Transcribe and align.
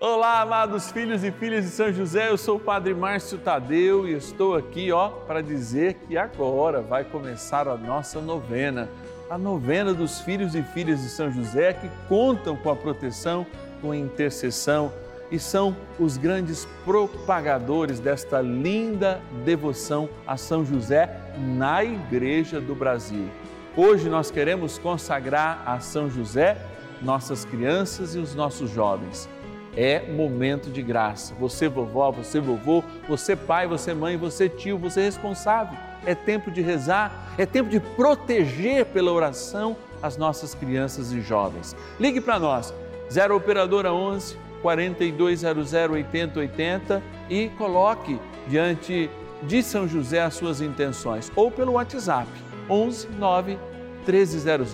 Olá, 0.00 0.42
amados 0.42 0.92
filhos 0.92 1.24
e 1.24 1.32
filhas 1.32 1.64
de 1.64 1.70
São 1.72 1.92
José, 1.92 2.30
eu 2.30 2.38
sou 2.38 2.56
o 2.56 2.60
Padre 2.60 2.94
Márcio 2.94 3.36
Tadeu 3.36 4.06
e 4.06 4.12
estou 4.12 4.54
aqui, 4.54 4.92
ó, 4.92 5.08
para 5.08 5.42
dizer 5.42 5.94
que 6.06 6.16
agora 6.16 6.80
vai 6.80 7.02
começar 7.02 7.66
a 7.66 7.76
nossa 7.76 8.20
novena, 8.20 8.88
a 9.28 9.36
novena 9.36 9.92
dos 9.92 10.20
filhos 10.20 10.54
e 10.54 10.62
filhas 10.62 11.02
de 11.02 11.08
São 11.08 11.32
José 11.32 11.72
que 11.72 11.90
contam 12.08 12.54
com 12.54 12.70
a 12.70 12.76
proteção, 12.76 13.44
com 13.82 13.90
a 13.90 13.96
intercessão 13.96 14.92
e 15.32 15.38
são 15.40 15.76
os 15.98 16.16
grandes 16.16 16.64
propagadores 16.84 17.98
desta 17.98 18.40
linda 18.40 19.20
devoção 19.44 20.08
a 20.24 20.36
São 20.36 20.64
José 20.64 21.10
na 21.36 21.82
Igreja 21.82 22.60
do 22.60 22.72
Brasil. 22.72 23.28
Hoje 23.76 24.08
nós 24.08 24.30
queremos 24.30 24.78
consagrar 24.78 25.60
a 25.66 25.80
São 25.80 26.08
José 26.08 26.56
nossas 27.02 27.44
crianças 27.44 28.14
e 28.14 28.20
os 28.20 28.32
nossos 28.32 28.70
jovens 28.70 29.28
é 29.76 30.10
momento 30.10 30.70
de 30.70 30.82
graça. 30.82 31.34
Você, 31.38 31.68
vovó, 31.68 32.10
você, 32.10 32.40
vovô, 32.40 32.82
você, 33.08 33.36
pai, 33.36 33.66
você, 33.66 33.94
mãe, 33.94 34.16
você, 34.16 34.48
tio, 34.48 34.78
você, 34.78 35.02
responsável. 35.02 35.78
É 36.06 36.14
tempo 36.14 36.50
de 36.50 36.60
rezar, 36.60 37.34
é 37.36 37.44
tempo 37.44 37.68
de 37.68 37.80
proteger 37.80 38.86
pela 38.86 39.12
oração 39.12 39.76
as 40.02 40.16
nossas 40.16 40.54
crianças 40.54 41.12
e 41.12 41.20
jovens. 41.20 41.76
Ligue 41.98 42.20
para 42.20 42.38
nós, 42.38 42.72
0 43.10 43.36
Operadora 43.36 43.92
11 43.92 44.36
4200 44.62 45.72
8080 45.72 47.02
e 47.28 47.48
coloque 47.50 48.18
diante 48.46 49.10
de 49.42 49.62
São 49.62 49.86
José 49.86 50.22
as 50.22 50.34
suas 50.34 50.60
intenções 50.60 51.30
ou 51.36 51.50
pelo 51.50 51.72
WhatsApp 51.72 52.28
11 52.68 53.08
9 53.18 53.58
1300 54.06 54.72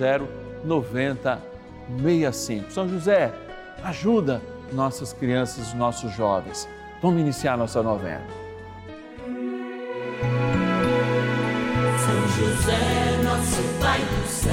9065. 0.65 2.73
São 2.73 2.88
José, 2.88 3.33
ajuda 3.83 4.41
nossas 4.73 5.12
crianças, 5.12 5.73
nossos 5.74 6.12
jovens. 6.12 6.68
Vamos 7.02 7.20
iniciar 7.20 7.56
nossa 7.56 7.82
novena. 7.82 8.24
São 11.98 12.29
José, 12.37 13.23
nosso 13.23 13.62
Pai 13.80 14.01
do 14.01 14.26
céu, 14.26 14.52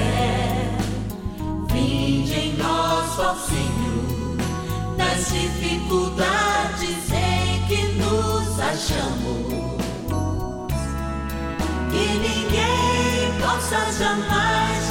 vinde 1.71 2.33
em 2.33 2.57
nós, 2.57 3.19
ó 3.19 3.35
Senhor, 3.35 4.37
nas 4.97 5.31
dificuldades 5.31 7.11
em 7.11 7.65
que 7.67 7.87
nos 7.93 8.59
achamos. 8.59 9.71
Que 11.89 12.05
ninguém 12.19 13.39
possa 13.41 13.91
jamais 13.91 14.90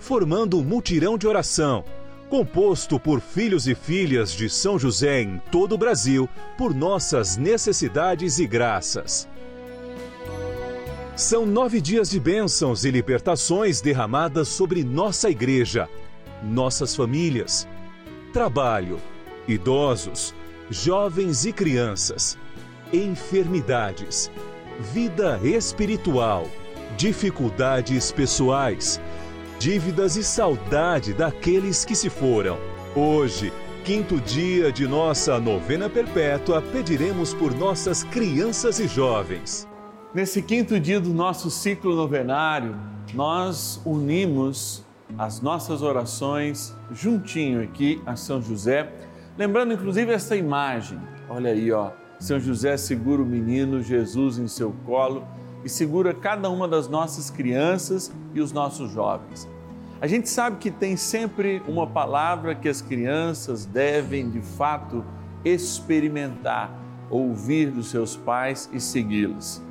formando 0.00 0.58
um 0.58 0.64
mutirão 0.64 1.16
de 1.16 1.28
oração, 1.28 1.84
composto 2.28 2.98
por 2.98 3.20
filhos 3.20 3.68
e 3.68 3.74
filhas 3.74 4.32
de 4.32 4.50
São 4.50 4.78
José 4.78 5.22
em 5.22 5.40
todo 5.52 5.76
o 5.76 5.78
Brasil, 5.78 6.28
por 6.58 6.74
nossas 6.74 7.36
necessidades 7.36 8.40
e 8.40 8.46
graças. 8.46 9.28
São 11.14 11.46
nove 11.46 11.80
dias 11.80 12.10
de 12.10 12.18
bênçãos 12.18 12.84
e 12.84 12.90
libertações 12.90 13.80
derramadas 13.80 14.48
sobre 14.48 14.82
nossa 14.82 15.30
igreja, 15.30 15.88
nossas 16.42 16.96
famílias, 16.96 17.68
trabalho, 18.32 18.98
idosos, 19.46 20.34
jovens 20.70 21.44
e 21.44 21.52
crianças, 21.52 22.36
enfermidades 22.92 24.30
vida 24.80 25.38
espiritual, 25.44 26.48
dificuldades 26.96 28.10
pessoais, 28.10 28.98
dívidas 29.60 30.16
e 30.16 30.24
saudade 30.24 31.12
daqueles 31.12 31.84
que 31.84 31.94
se 31.94 32.08
foram. 32.08 32.56
Hoje, 32.96 33.52
quinto 33.84 34.18
dia 34.18 34.72
de 34.72 34.88
nossa 34.88 35.38
novena 35.38 35.86
perpétua, 35.86 36.62
pediremos 36.62 37.34
por 37.34 37.54
nossas 37.54 38.02
crianças 38.02 38.80
e 38.80 38.88
jovens. 38.88 39.68
Nesse 40.14 40.40
quinto 40.40 40.80
dia 40.80 40.98
do 40.98 41.12
nosso 41.12 41.50
ciclo 41.50 41.94
novenário, 41.94 42.74
nós 43.12 43.78
unimos 43.84 44.82
as 45.18 45.42
nossas 45.42 45.82
orações 45.82 46.74
juntinho 46.90 47.62
aqui 47.62 48.00
a 48.06 48.16
São 48.16 48.40
José, 48.40 48.90
lembrando 49.36 49.74
inclusive 49.74 50.10
essa 50.10 50.34
imagem. 50.34 50.98
Olha 51.28 51.50
aí, 51.50 51.70
ó 51.70 51.90
são 52.20 52.38
José 52.38 52.76
segura 52.76 53.22
o 53.22 53.26
menino 53.26 53.82
Jesus 53.82 54.38
em 54.38 54.46
seu 54.46 54.72
colo 54.84 55.26
e 55.64 55.68
segura 55.68 56.14
cada 56.14 56.48
uma 56.48 56.66
das 56.66 56.88
nossas 56.88 57.30
crianças 57.30 58.12
e 58.34 58.40
os 58.40 58.52
nossos 58.52 58.90
jovens. 58.90 59.48
A 60.00 60.06
gente 60.06 60.28
sabe 60.28 60.56
que 60.56 60.70
tem 60.70 60.96
sempre 60.96 61.62
uma 61.68 61.86
palavra 61.86 62.54
que 62.54 62.68
as 62.68 62.80
crianças 62.80 63.66
devem 63.66 64.30
de 64.30 64.40
fato 64.40 65.04
experimentar, 65.44 66.72
ouvir 67.10 67.70
dos 67.70 67.90
seus 67.90 68.16
pais 68.16 68.70
e 68.72 68.80
segui-los. 68.80 69.62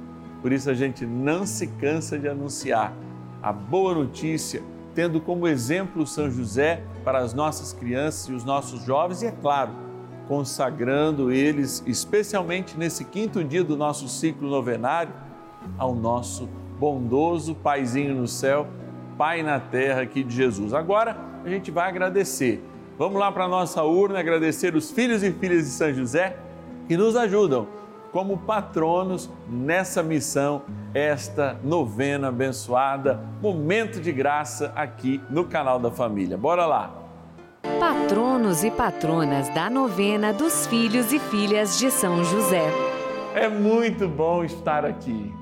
Por 0.41 0.51
isso 0.51 0.69
a 0.69 0.73
gente 0.73 1.05
não 1.05 1.45
se 1.45 1.67
cansa 1.67 2.17
de 2.17 2.27
anunciar 2.27 2.93
a 3.41 3.51
boa 3.51 3.95
notícia, 3.95 4.61
tendo 4.93 5.19
como 5.19 5.47
exemplo 5.47 6.05
São 6.05 6.29
José 6.29 6.83
para 7.03 7.19
as 7.19 7.33
nossas 7.33 7.73
crianças 7.73 8.27
e 8.29 8.33
os 8.33 8.43
nossos 8.43 8.83
jovens 8.83 9.21
e, 9.21 9.27
é 9.27 9.31
claro, 9.31 9.71
consagrando 10.27 11.31
eles, 11.31 11.83
especialmente 11.87 12.77
nesse 12.77 13.03
quinto 13.03 13.43
dia 13.43 13.63
do 13.63 13.75
nosso 13.75 14.07
ciclo 14.07 14.47
novenário, 14.47 15.11
ao 15.77 15.93
nosso 15.93 16.47
bondoso 16.79 17.55
Paizinho 17.55 18.15
no 18.15 18.27
céu, 18.27 18.67
Pai 19.17 19.43
na 19.43 19.59
terra 19.59 20.01
aqui 20.01 20.23
de 20.23 20.33
Jesus. 20.33 20.73
Agora 20.73 21.17
a 21.43 21.49
gente 21.49 21.71
vai 21.71 21.89
agradecer. 21.89 22.63
Vamos 22.97 23.19
lá 23.19 23.31
para 23.31 23.45
a 23.45 23.47
nossa 23.47 23.83
urna 23.83 24.19
agradecer 24.19 24.75
os 24.75 24.91
filhos 24.91 25.23
e 25.23 25.31
filhas 25.31 25.65
de 25.65 25.71
São 25.71 25.93
José 25.93 26.37
que 26.87 26.95
nos 26.95 27.15
ajudam 27.15 27.67
como 28.11 28.37
patronos 28.37 29.29
nessa 29.47 30.01
missão, 30.01 30.63
esta 30.93 31.59
novena 31.63 32.29
abençoada, 32.29 33.23
momento 33.41 33.99
de 34.01 34.11
graça 34.11 34.71
aqui 34.75 35.21
no 35.29 35.45
canal 35.45 35.79
da 35.79 35.91
família. 35.91 36.37
Bora 36.37 36.65
lá! 36.65 36.93
Patronos 37.79 38.63
e 38.63 38.71
patronas 38.71 39.53
da 39.53 39.69
novena 39.69 40.33
dos 40.33 40.65
filhos 40.67 41.13
e 41.13 41.19
filhas 41.19 41.77
de 41.77 41.91
São 41.91 42.23
José. 42.23 42.65
É 43.35 43.47
muito 43.47 44.07
bom 44.07 44.43
estar 44.43 44.85
aqui. 44.85 45.38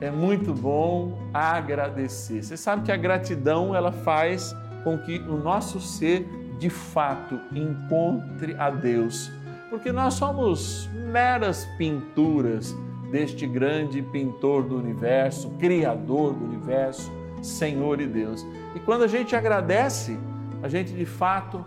É 0.00 0.10
muito 0.10 0.54
bom 0.54 1.18
agradecer. 1.34 2.42
Você 2.42 2.56
sabe 2.56 2.82
que 2.82 2.92
a 2.92 2.96
gratidão 2.96 3.76
ela 3.76 3.92
faz 3.92 4.56
com 4.82 4.96
que 4.96 5.18
o 5.18 5.36
nosso 5.36 5.78
ser 5.78 6.26
de 6.58 6.70
fato 6.70 7.38
encontre 7.54 8.54
a 8.58 8.70
Deus, 8.70 9.30
porque 9.68 9.92
nós 9.92 10.14
somos 10.14 10.88
meras 11.12 11.66
pinturas 11.76 12.74
deste 13.10 13.46
grande 13.46 14.00
pintor 14.00 14.62
do 14.62 14.78
universo, 14.78 15.50
criador 15.58 16.32
do 16.32 16.44
universo, 16.44 17.12
Senhor 17.42 18.00
e 18.00 18.06
Deus. 18.06 18.46
E 18.74 18.80
quando 18.80 19.04
a 19.04 19.08
gente 19.08 19.36
agradece, 19.36 20.18
a 20.62 20.68
gente 20.68 20.92
de 20.92 21.06
fato 21.06 21.64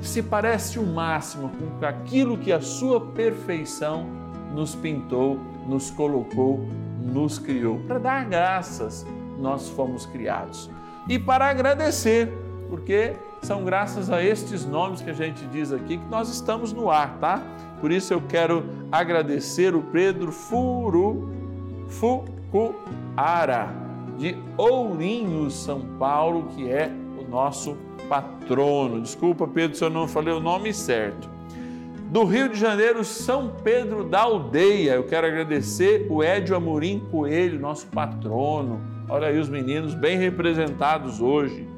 se 0.00 0.22
parece 0.22 0.78
o 0.78 0.86
máximo 0.86 1.50
com 1.78 1.84
aquilo 1.84 2.38
que 2.38 2.52
a 2.52 2.60
sua 2.60 3.00
perfeição 3.00 4.06
nos 4.54 4.74
pintou, 4.74 5.38
nos 5.66 5.90
colocou, 5.90 6.68
nos 7.00 7.38
criou. 7.38 7.78
Para 7.86 7.98
dar 7.98 8.24
graças, 8.26 9.06
nós 9.38 9.68
fomos 9.68 10.06
criados. 10.06 10.70
E 11.08 11.18
para 11.18 11.48
agradecer, 11.48 12.32
porque 12.68 13.14
são 13.42 13.64
graças 13.64 14.10
a 14.10 14.22
estes 14.22 14.66
nomes 14.66 15.00
que 15.00 15.10
a 15.10 15.14
gente 15.14 15.46
diz 15.46 15.72
aqui 15.72 15.96
que 15.96 16.08
nós 16.10 16.28
estamos 16.28 16.72
no 16.72 16.90
ar, 16.90 17.16
tá? 17.18 17.42
Por 17.80 17.90
isso 17.90 18.12
eu 18.12 18.20
quero 18.20 18.64
agradecer 18.92 19.74
o 19.74 19.82
Pedro 19.82 20.30
Furu 20.30 21.30
Fucuara, 21.88 23.70
de 24.18 24.36
Ourinho, 24.56 25.50
São 25.50 25.80
Paulo, 25.98 26.48
que 26.54 26.68
é 26.68 26.90
o 27.18 27.28
nosso 27.28 27.76
patrono. 28.08 29.00
Desculpa, 29.00 29.48
Pedro, 29.48 29.76
se 29.76 29.84
eu 29.84 29.90
não 29.90 30.06
falei 30.06 30.34
o 30.34 30.40
nome 30.40 30.74
certo. 30.74 31.29
Do 32.10 32.24
Rio 32.24 32.48
de 32.48 32.58
Janeiro, 32.58 33.04
São 33.04 33.52
Pedro 33.62 34.02
da 34.02 34.22
Aldeia. 34.22 34.94
Eu 34.94 35.04
quero 35.04 35.28
agradecer 35.28 36.08
o 36.10 36.24
Édio 36.24 36.56
Amorim 36.56 36.98
Coelho, 37.08 37.60
nosso 37.60 37.86
patrono. 37.86 38.80
Olha 39.08 39.28
aí 39.28 39.38
os 39.38 39.48
meninos 39.48 39.94
bem 39.94 40.18
representados 40.18 41.20
hoje. 41.20 41.68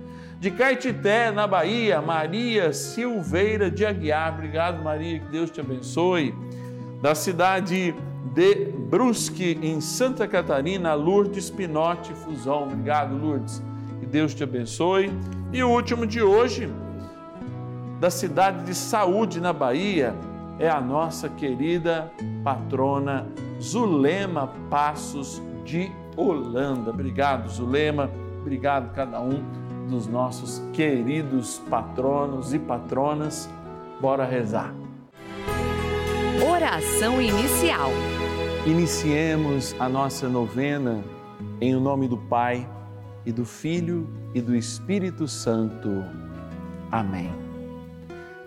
De 0.40 0.50
Caetité, 0.50 1.30
na 1.30 1.46
Bahia, 1.46 2.00
Maria 2.00 2.72
Silveira 2.72 3.70
de 3.70 3.84
Aguiar. 3.84 4.32
Obrigado, 4.32 4.82
Maria, 4.82 5.18
que 5.18 5.26
Deus 5.26 5.50
te 5.50 5.60
abençoe. 5.60 6.34
Da 7.02 7.14
cidade 7.14 7.94
de 8.34 8.54
Brusque, 8.88 9.58
em 9.62 9.82
Santa 9.82 10.26
Catarina, 10.26 10.94
Lourdes 10.94 11.50
Pinote 11.50 12.14
Fusão. 12.14 12.62
Obrigado, 12.62 13.14
Lourdes. 13.18 13.62
Que 14.00 14.06
Deus 14.06 14.34
te 14.34 14.42
abençoe. 14.42 15.12
E 15.52 15.62
o 15.62 15.68
último 15.68 16.06
de 16.06 16.22
hoje, 16.22 16.70
da 18.02 18.10
cidade 18.10 18.64
de 18.64 18.74
Saúde, 18.74 19.40
na 19.40 19.52
Bahia, 19.52 20.12
é 20.58 20.68
a 20.68 20.80
nossa 20.80 21.28
querida 21.28 22.10
patrona 22.42 23.28
Zulema 23.60 24.48
Passos 24.68 25.40
de 25.64 25.88
Holanda. 26.16 26.90
Obrigado, 26.90 27.48
Zulema. 27.48 28.10
Obrigado 28.40 28.92
cada 28.92 29.20
um 29.20 29.44
dos 29.88 30.08
nossos 30.08 30.60
queridos 30.72 31.62
patronos 31.70 32.52
e 32.52 32.58
patronas. 32.58 33.48
Bora 34.00 34.24
rezar. 34.24 34.74
Oração 36.44 37.22
inicial. 37.22 37.90
Iniciemos 38.66 39.76
a 39.78 39.88
nossa 39.88 40.28
novena 40.28 41.04
em 41.60 41.72
nome 41.76 42.08
do 42.08 42.16
Pai 42.16 42.68
e 43.24 43.30
do 43.30 43.44
Filho 43.44 44.10
e 44.34 44.40
do 44.40 44.56
Espírito 44.56 45.28
Santo. 45.28 45.88
Amém. 46.90 47.51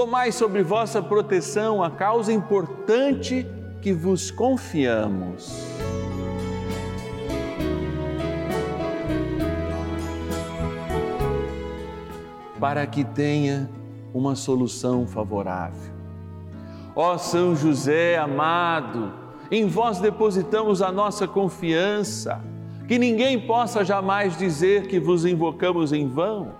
Tomai 0.00 0.32
sobre 0.32 0.62
vossa 0.62 1.02
proteção 1.02 1.82
a 1.82 1.90
causa 1.90 2.32
importante 2.32 3.46
que 3.82 3.92
vos 3.92 4.30
confiamos. 4.30 5.62
para 12.58 12.86
que 12.86 13.04
tenha 13.04 13.68
uma 14.14 14.34
solução 14.34 15.06
favorável. 15.06 15.92
Ó 16.96 17.18
São 17.18 17.54
José 17.54 18.16
amado, 18.16 19.12
em 19.50 19.66
vós 19.66 19.98
depositamos 19.98 20.80
a 20.80 20.90
nossa 20.90 21.28
confiança, 21.28 22.42
que 22.88 22.98
ninguém 22.98 23.38
possa 23.46 23.84
jamais 23.84 24.38
dizer 24.38 24.86
que 24.86 24.98
vos 24.98 25.26
invocamos 25.26 25.92
em 25.92 26.08
vão, 26.08 26.59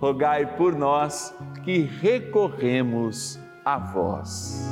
rogai 0.00 0.56
por 0.56 0.74
nós 0.74 1.34
que 1.62 1.80
recorremos 1.80 3.38
a 3.64 3.78
vós. 3.78 4.66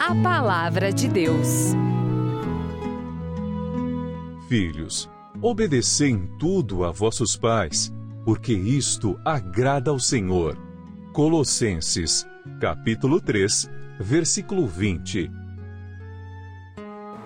A 0.00 0.14
Palavra 0.22 0.92
de 0.92 1.08
Deus. 1.08 1.74
Filhos, 4.48 5.10
Obedecei 5.44 6.10
em 6.10 6.24
tudo 6.38 6.84
a 6.84 6.92
vossos 6.92 7.36
pais, 7.36 7.92
porque 8.24 8.52
isto 8.52 9.18
agrada 9.24 9.90
ao 9.90 9.98
Senhor. 9.98 10.56
Colossenses, 11.12 12.24
capítulo 12.60 13.20
3, 13.20 13.68
versículo 13.98 14.68
20. 14.68 15.28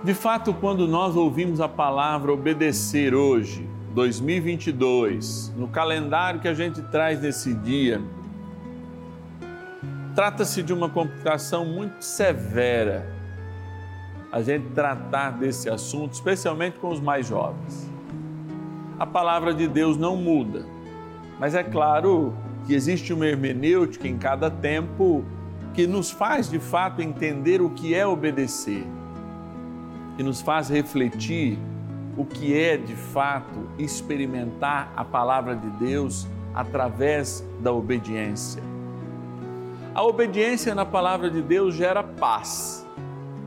De 0.03 0.14
fato, 0.14 0.55
quando 0.55 0.88
nós 0.88 1.14
ouvimos 1.14 1.61
a 1.61 1.69
palavra 1.69 2.32
obedecer 2.32 3.14
hoje, 3.14 3.69
2022, 3.96 5.52
no 5.56 5.66
calendário 5.66 6.38
que 6.38 6.46
a 6.46 6.54
gente 6.54 6.81
traz 6.82 7.20
nesse 7.20 7.52
dia, 7.52 8.00
trata-se 10.14 10.62
de 10.62 10.72
uma 10.72 10.88
complicação 10.88 11.64
muito 11.64 12.00
severa 12.04 13.12
a 14.31 14.40
gente 14.40 14.69
tratar 14.69 15.31
desse 15.31 15.69
assunto, 15.69 16.12
especialmente 16.12 16.78
com 16.78 16.90
os 16.90 17.00
mais 17.00 17.26
jovens 17.26 17.96
a 18.98 19.06
palavra 19.06 19.52
de 19.52 19.69
Deus 19.69 19.96
não 19.96 20.16
muda. 20.16 20.64
Mas 21.38 21.54
é 21.54 21.62
claro 21.62 22.34
que 22.66 22.75
existe 22.75 23.12
uma 23.12 23.26
hermenêutica 23.26 24.08
em 24.08 24.17
cada 24.17 24.50
tempo 24.50 25.24
que 25.74 25.86
nos 25.86 26.10
faz 26.10 26.48
de 26.48 26.58
fato 26.58 27.03
entender 27.03 27.60
o 27.60 27.70
que 27.70 27.94
é 27.94 28.06
obedecer, 28.06 28.84
que 30.17 30.22
nos 30.22 30.41
faz 30.41 30.69
refletir 30.70 31.58
o 32.17 32.25
que 32.25 32.58
é 32.58 32.77
de 32.77 32.94
fato 32.94 33.69
experimentar 33.79 34.93
a 34.96 35.05
palavra 35.05 35.55
de 35.55 35.69
Deus 35.70 36.27
através 36.55 37.44
da 37.61 37.73
obediência. 37.73 38.63
A 39.94 40.03
obediência 40.03 40.75
na 40.75 40.85
palavra 40.85 41.31
de 41.31 41.43
Deus 41.43 41.75
gera 41.75 42.03
paz. 42.03 42.87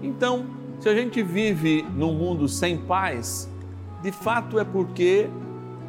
Então, 0.01 0.45
se 0.79 0.87
a 0.87 0.95
gente 0.95 1.21
vive 1.21 1.85
num 1.95 2.13
mundo 2.13 2.47
sem 2.47 2.77
paz, 2.77 3.49
de 4.01 4.11
fato 4.11 4.59
é 4.59 4.63
porque 4.63 5.29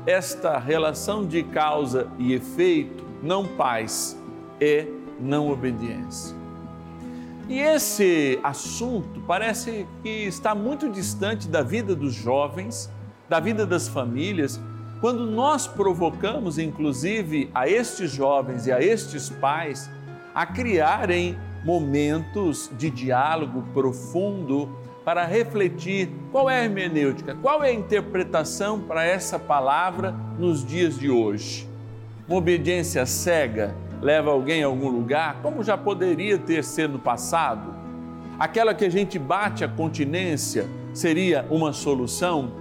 esta 0.07 0.59
relação 0.59 1.27
de 1.27 1.43
causa 1.43 2.09
e 2.19 2.33
efeito, 2.33 3.05
não 3.23 3.47
paz, 3.47 4.19
é 4.61 4.87
não 5.21 5.51
obediência. 5.51 6.40
E 7.51 7.59
esse 7.59 8.39
assunto 8.45 9.21
parece 9.27 9.85
que 10.05 10.09
está 10.09 10.55
muito 10.55 10.89
distante 10.89 11.49
da 11.49 11.63
vida 11.63 11.97
dos 11.97 12.15
jovens, 12.15 12.89
da 13.29 13.41
vida 13.41 13.67
das 13.67 13.89
famílias, 13.89 14.61
quando 15.01 15.27
nós 15.27 15.67
provocamos, 15.67 16.61
inclusive, 16.61 17.51
a 17.53 17.69
estes 17.69 18.13
jovens 18.13 18.69
e 18.69 18.73
a 18.73 18.81
estes 18.81 19.31
pais 19.31 19.91
a 20.33 20.47
criarem 20.47 21.37
momentos 21.65 22.71
de 22.79 22.89
diálogo 22.89 23.65
profundo 23.75 24.69
para 25.05 25.27
refletir 25.27 26.09
qual 26.31 26.49
é 26.49 26.61
a 26.61 26.65
hermenêutica, 26.65 27.35
qual 27.35 27.65
é 27.65 27.71
a 27.71 27.75
interpretação 27.75 28.79
para 28.79 29.05
essa 29.05 29.41
palavra 29.41 30.13
nos 30.39 30.65
dias 30.65 30.97
de 30.97 31.11
hoje. 31.11 31.69
Uma 32.29 32.39
obediência 32.39 33.05
cega 33.07 33.75
leva 34.01 34.31
alguém 34.31 34.63
a 34.63 34.67
algum 34.67 34.89
lugar, 34.89 35.41
como 35.43 35.63
já 35.63 35.77
poderia 35.77 36.39
ter 36.39 36.65
sido 36.65 36.95
no 36.95 36.99
passado? 36.99 37.75
Aquela 38.39 38.75
que 38.75 38.85
a 38.85 38.91
gente 38.91 39.19
bate 39.19 39.65
a 39.65 39.69
continência 39.69 40.67
seria 40.95 41.47
uma 41.51 41.73
solução? 41.73 42.53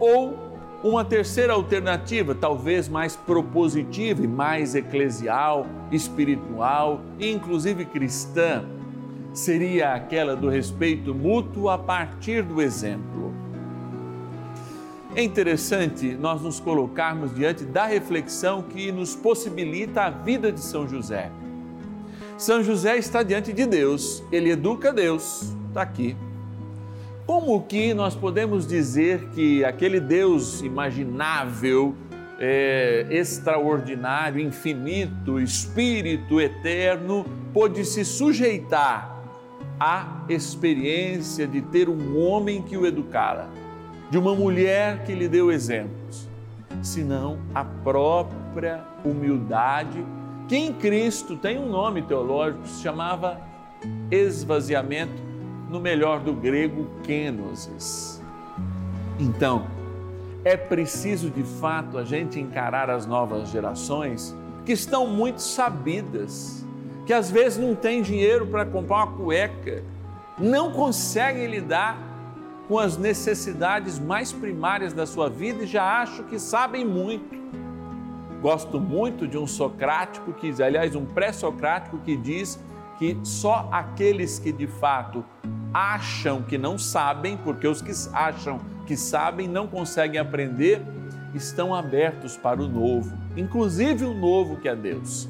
Ou 0.00 0.36
uma 0.82 1.04
terceira 1.04 1.52
alternativa, 1.52 2.34
talvez 2.34 2.88
mais 2.88 3.16
propositiva 3.16 4.22
e 4.22 4.28
mais 4.28 4.74
eclesial, 4.74 5.66
espiritual 5.90 7.00
e 7.18 7.30
inclusive 7.30 7.84
cristã, 7.86 8.64
seria 9.32 9.94
aquela 9.94 10.36
do 10.36 10.48
respeito 10.48 11.14
mútuo 11.14 11.68
a 11.68 11.78
partir 11.78 12.42
do 12.42 12.60
exemplo. 12.60 13.33
É 15.16 15.22
interessante 15.22 16.16
nós 16.16 16.42
nos 16.42 16.58
colocarmos 16.58 17.32
diante 17.32 17.64
da 17.64 17.86
reflexão 17.86 18.62
que 18.62 18.90
nos 18.90 19.14
possibilita 19.14 20.02
a 20.02 20.10
vida 20.10 20.50
de 20.50 20.58
São 20.58 20.88
José. 20.88 21.30
São 22.36 22.64
José 22.64 22.98
está 22.98 23.22
diante 23.22 23.52
de 23.52 23.64
Deus, 23.64 24.24
ele 24.32 24.50
educa 24.50 24.92
Deus, 24.92 25.54
está 25.68 25.82
aqui. 25.82 26.16
Como 27.24 27.62
que 27.62 27.94
nós 27.94 28.16
podemos 28.16 28.66
dizer 28.66 29.28
que 29.28 29.64
aquele 29.64 30.00
Deus 30.00 30.60
imaginável, 30.62 31.94
é, 32.40 33.06
extraordinário, 33.08 34.40
infinito, 34.40 35.40
espírito 35.40 36.40
eterno, 36.40 37.24
pôde 37.52 37.84
se 37.84 38.04
sujeitar 38.04 39.22
à 39.78 40.24
experiência 40.28 41.46
de 41.46 41.62
ter 41.62 41.88
um 41.88 42.18
homem 42.18 42.60
que 42.60 42.76
o 42.76 42.84
educara? 42.84 43.63
De 44.10 44.18
uma 44.18 44.34
mulher 44.34 45.04
que 45.04 45.14
lhe 45.14 45.28
deu 45.28 45.50
exemplos, 45.50 46.28
senão 46.82 47.38
a 47.54 47.64
própria 47.64 48.84
humildade, 49.04 50.04
que 50.48 50.56
em 50.56 50.72
Cristo 50.72 51.36
tem 51.36 51.58
um 51.58 51.68
nome 51.68 52.02
teológico, 52.02 52.66
se 52.66 52.82
chamava 52.82 53.40
esvaziamento, 54.10 55.22
no 55.70 55.80
melhor 55.80 56.20
do 56.20 56.32
grego, 56.32 56.86
kenosis. 57.02 58.22
Então, 59.18 59.66
é 60.44 60.56
preciso 60.56 61.30
de 61.30 61.42
fato 61.42 61.96
a 61.96 62.04
gente 62.04 62.38
encarar 62.38 62.90
as 62.90 63.06
novas 63.06 63.48
gerações 63.48 64.36
que 64.64 64.72
estão 64.72 65.06
muito 65.06 65.40
sabidas, 65.40 66.64
que 67.06 67.12
às 67.12 67.30
vezes 67.30 67.58
não 67.58 67.74
têm 67.74 68.02
dinheiro 68.02 68.46
para 68.46 68.64
comprar 68.64 69.04
uma 69.04 69.06
cueca, 69.08 69.82
não 70.38 70.70
conseguem 70.70 71.46
lidar 71.46 71.98
com 72.68 72.78
as 72.78 72.96
necessidades 72.96 73.98
mais 73.98 74.32
primárias 74.32 74.92
da 74.92 75.06
sua 75.06 75.28
vida 75.28 75.64
e 75.64 75.66
já 75.66 76.00
acho 76.00 76.24
que 76.24 76.38
sabem 76.38 76.84
muito. 76.84 77.34
Gosto 78.40 78.80
muito 78.80 79.26
de 79.26 79.38
um 79.38 79.46
socrático 79.46 80.32
que, 80.32 80.62
aliás, 80.62 80.94
um 80.94 81.04
pré-socrático 81.04 81.98
que 81.98 82.16
diz 82.16 82.58
que 82.98 83.18
só 83.22 83.68
aqueles 83.72 84.38
que 84.38 84.52
de 84.52 84.66
fato 84.66 85.24
acham 85.72 86.42
que 86.42 86.56
não 86.56 86.78
sabem, 86.78 87.36
porque 87.36 87.66
os 87.66 87.82
que 87.82 87.92
acham 88.12 88.60
que 88.86 88.96
sabem 88.96 89.48
não 89.48 89.66
conseguem 89.66 90.20
aprender, 90.20 90.82
estão 91.34 91.74
abertos 91.74 92.36
para 92.36 92.62
o 92.62 92.68
novo, 92.68 93.16
inclusive 93.36 94.04
o 94.04 94.14
novo 94.14 94.56
que 94.56 94.68
é 94.68 94.76
Deus. 94.76 95.28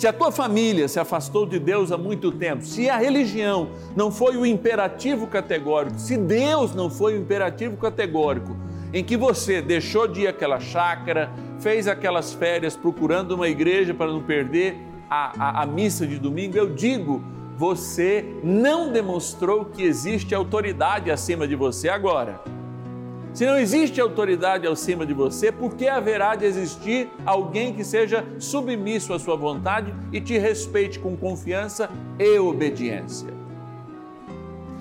Se 0.00 0.08
a 0.08 0.14
tua 0.14 0.32
família 0.32 0.88
se 0.88 0.98
afastou 0.98 1.44
de 1.44 1.58
Deus 1.58 1.92
há 1.92 1.98
muito 1.98 2.32
tempo, 2.32 2.64
se 2.64 2.88
a 2.88 2.96
religião 2.96 3.68
não 3.94 4.10
foi 4.10 4.34
o 4.34 4.46
imperativo 4.46 5.26
categórico, 5.26 5.98
se 5.98 6.16
Deus 6.16 6.74
não 6.74 6.88
foi 6.88 7.18
o 7.18 7.20
imperativo 7.20 7.76
categórico, 7.76 8.56
em 8.94 9.04
que 9.04 9.14
você 9.14 9.60
deixou 9.60 10.08
de 10.08 10.22
ir 10.22 10.28
àquela 10.28 10.58
chácara, 10.58 11.30
fez 11.58 11.86
aquelas 11.86 12.32
férias 12.32 12.74
procurando 12.74 13.32
uma 13.32 13.46
igreja 13.46 13.92
para 13.92 14.10
não 14.10 14.22
perder 14.22 14.78
a, 15.10 15.60
a, 15.60 15.62
a 15.64 15.66
missa 15.66 16.06
de 16.06 16.18
domingo, 16.18 16.56
eu 16.56 16.74
digo, 16.74 17.22
você 17.58 18.24
não 18.42 18.90
demonstrou 18.90 19.66
que 19.66 19.82
existe 19.82 20.34
autoridade 20.34 21.10
acima 21.10 21.46
de 21.46 21.54
você 21.54 21.90
agora. 21.90 22.40
Se 23.32 23.46
não 23.46 23.56
existe 23.56 24.00
autoridade 24.00 24.66
acima 24.66 25.06
de 25.06 25.14
você, 25.14 25.52
por 25.52 25.76
que 25.76 25.86
haverá 25.86 26.34
de 26.34 26.44
existir 26.44 27.08
alguém 27.24 27.72
que 27.72 27.84
seja 27.84 28.24
submisso 28.38 29.12
à 29.12 29.18
sua 29.18 29.36
vontade 29.36 29.94
e 30.12 30.20
te 30.20 30.36
respeite 30.36 30.98
com 30.98 31.16
confiança 31.16 31.88
e 32.18 32.38
obediência? 32.38 33.32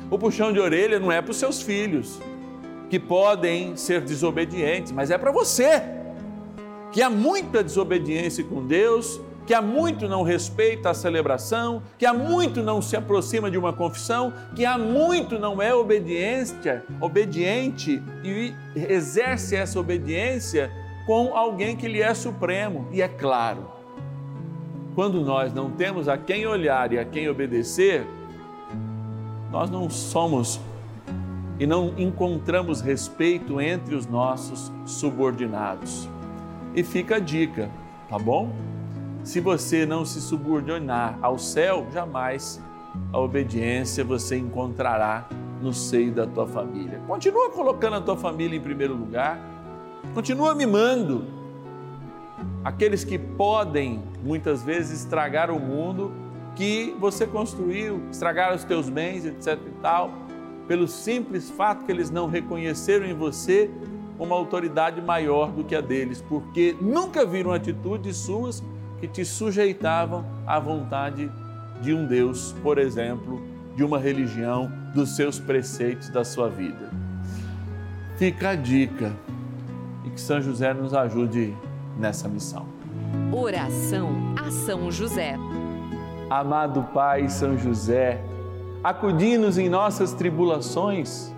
O 0.09 0.17
puxão 0.17 0.51
de 0.51 0.59
orelha 0.59 0.99
não 0.99 1.11
é 1.11 1.21
para 1.21 1.29
os 1.29 1.37
seus 1.37 1.61
filhos, 1.61 2.19
que 2.89 2.99
podem 2.99 3.75
ser 3.75 4.01
desobedientes, 4.01 4.91
mas 4.91 5.11
é 5.11 5.17
para 5.17 5.31
você, 5.31 5.83
que 6.91 7.03
há 7.03 7.09
muita 7.09 7.63
desobediência 7.63 8.43
com 8.43 8.65
Deus 8.65 9.21
que 9.49 9.53
há 9.55 9.63
muito 9.63 10.07
não 10.07 10.21
respeita 10.21 10.91
a 10.91 10.93
celebração, 10.93 11.81
que 11.97 12.05
há 12.05 12.13
muito 12.13 12.61
não 12.61 12.83
se 12.83 12.95
aproxima 12.95 13.49
de 13.49 13.57
uma 13.57 13.73
confissão, 13.73 14.31
que 14.55 14.63
há 14.63 14.77
muito 14.77 15.39
não 15.39 15.59
é 15.59 15.73
obediência, 15.73 16.85
obediente 17.01 17.99
e 18.23 18.53
exerce 18.75 19.55
essa 19.55 19.79
obediência 19.79 20.71
com 21.07 21.35
alguém 21.35 21.75
que 21.75 21.87
lhe 21.87 21.99
é 21.99 22.13
supremo. 22.13 22.87
E 22.91 23.01
é 23.01 23.07
claro, 23.07 23.71
quando 24.93 25.19
nós 25.19 25.51
não 25.51 25.71
temos 25.71 26.07
a 26.07 26.15
quem 26.15 26.45
olhar 26.45 26.93
e 26.93 26.99
a 26.99 27.03
quem 27.03 27.27
obedecer, 27.27 28.05
nós 29.49 29.67
não 29.71 29.89
somos 29.89 30.61
e 31.57 31.65
não 31.65 31.95
encontramos 31.97 32.81
respeito 32.81 33.59
entre 33.59 33.95
os 33.95 34.05
nossos 34.05 34.71
subordinados. 34.85 36.07
E 36.75 36.83
fica 36.83 37.15
a 37.15 37.19
dica, 37.19 37.67
tá 38.07 38.19
bom? 38.19 38.53
Se 39.29 39.39
você 39.39 39.85
não 39.85 40.05
se 40.05 40.19
subordinar 40.19 41.19
ao 41.21 41.37
céu, 41.37 41.85
jamais 41.93 42.59
a 43.13 43.19
obediência 43.19 44.03
você 44.03 44.35
encontrará 44.35 45.29
no 45.61 45.71
seio 45.71 46.11
da 46.11 46.25
tua 46.25 46.47
família. 46.47 46.99
Continua 47.05 47.51
colocando 47.51 47.97
a 47.97 48.01
tua 48.01 48.17
família 48.17 48.57
em 48.57 48.59
primeiro 48.59 48.95
lugar. 48.95 49.39
Continua 50.15 50.55
mimando 50.55 51.27
aqueles 52.63 53.03
que 53.03 53.19
podem 53.19 54.01
muitas 54.23 54.63
vezes 54.63 55.01
estragar 55.03 55.51
o 55.51 55.59
mundo 55.59 56.11
que 56.55 56.95
você 56.99 57.27
construiu, 57.27 58.01
estragar 58.09 58.55
os 58.55 58.63
teus 58.63 58.89
bens, 58.89 59.27
etc 59.27 59.59
e 59.63 59.79
tal, 59.79 60.11
pelo 60.67 60.87
simples 60.87 61.51
fato 61.51 61.85
que 61.85 61.91
eles 61.91 62.09
não 62.09 62.25
reconheceram 62.25 63.05
em 63.05 63.13
você 63.13 63.69
uma 64.17 64.35
autoridade 64.35 64.99
maior 64.99 65.51
do 65.51 65.63
que 65.63 65.75
a 65.75 65.81
deles, 65.81 66.19
porque 66.19 66.75
nunca 66.81 67.27
viram 67.27 67.51
atitudes 67.51 68.17
suas 68.17 68.63
que 68.99 69.07
te 69.07 69.23
sujeitavam 69.23 70.25
à 70.45 70.59
vontade 70.59 71.31
de 71.81 71.93
um 71.93 72.05
Deus, 72.05 72.53
por 72.61 72.77
exemplo, 72.77 73.41
de 73.75 73.83
uma 73.83 73.97
religião, 73.97 74.71
dos 74.93 75.15
seus 75.15 75.39
preceitos 75.39 76.09
da 76.09 76.23
sua 76.23 76.49
vida. 76.49 76.89
Fica 78.17 78.49
a 78.49 78.55
dica 78.55 79.15
e 80.05 80.09
que 80.09 80.19
São 80.19 80.41
José 80.41 80.73
nos 80.73 80.93
ajude 80.93 81.55
nessa 81.97 82.27
missão. 82.27 82.65
Oração 83.31 84.09
a 84.37 84.51
São 84.51 84.91
José. 84.91 85.35
Amado 86.29 86.83
Pai 86.93 87.29
São 87.29 87.57
José, 87.57 88.21
acudi-nos 88.83 89.57
em 89.57 89.69
nossas 89.69 90.13
tribulações 90.13 91.33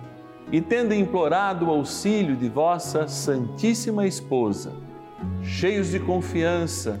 e, 0.50 0.60
tendo 0.60 0.92
implorado 0.92 1.66
o 1.66 1.70
auxílio 1.70 2.36
de 2.36 2.48
vossa 2.48 3.06
Santíssima 3.08 4.06
Esposa, 4.06 4.72
cheios 5.42 5.90
de 5.90 6.00
confiança, 6.00 7.00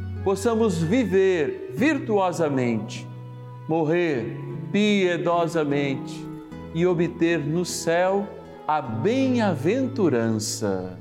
possamos 0.23 0.81
viver 0.81 1.71
virtuosamente, 1.73 3.05
morrer 3.67 4.37
piedosamente 4.71 6.25
e 6.73 6.85
obter 6.85 7.39
no 7.39 7.65
céu 7.65 8.25
a 8.67 8.81
bem-aventurança. 8.81 10.97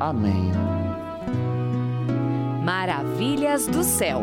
Amém. 0.00 0.50
Maravilhas 2.64 3.66
do 3.66 3.84
céu. 3.84 4.22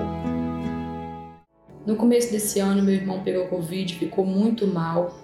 No 1.85 1.95
começo 1.95 2.31
desse 2.31 2.59
ano, 2.59 2.81
meu 2.83 2.95
irmão 2.95 3.21
pegou 3.23 3.47
Covid, 3.47 3.95
ficou 3.95 4.25
muito 4.25 4.67
mal. 4.67 5.17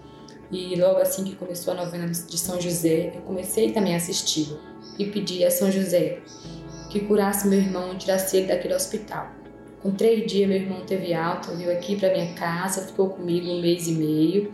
E 0.52 0.80
logo 0.80 1.00
assim 1.00 1.24
que 1.24 1.36
começou 1.36 1.74
a 1.74 1.78
novena 1.78 2.06
de 2.08 2.38
São 2.38 2.62
José, 2.62 3.14
eu 3.16 3.22
comecei 3.22 3.72
também 3.72 3.96
a 3.96 3.98
assisti-lo 3.98 4.60
e 4.98 5.06
pedi 5.06 5.44
a 5.44 5.50
São 5.50 5.72
José 5.72 6.22
que 6.96 7.06
curasse 7.06 7.46
meu 7.46 7.60
irmão 7.60 7.92
e 7.92 7.98
tirasse 7.98 8.38
ele 8.38 8.48
daquele 8.48 8.74
hospital. 8.74 9.28
Com 9.84 9.92
três 9.92 10.26
dias, 10.32 10.48
meu 10.48 10.58
irmão 10.58 10.86
teve 10.86 11.14
alta, 11.14 11.52
veio 11.52 11.70
aqui 11.70 11.98
para 11.98 12.10
minha 12.14 12.34
casa, 12.36 12.88
ficou 12.88 13.10
comigo 13.10 13.52
um 13.52 13.60
mês 13.60 13.86
e 13.90 13.92
meio. 13.92 14.54